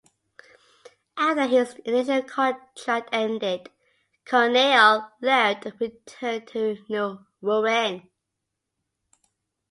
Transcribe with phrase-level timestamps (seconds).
[1.15, 3.69] After his initial contract ended,
[4.25, 8.09] Corneille left and returned to Rouen.